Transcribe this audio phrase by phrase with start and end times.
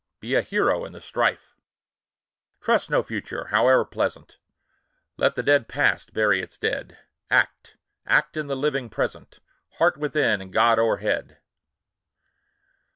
[0.19, 1.59] Be a hero in the strife!
[2.59, 4.39] Trust no Future, howe'er pleasant!
[5.15, 6.97] Let the dead Past bury its dead!
[7.29, 7.77] Act,—
[8.07, 9.41] act in the living Present!
[9.73, 11.37] Heart within, and God o'erhead